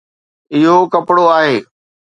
[0.53, 1.57] اهو ڪپڙو آهي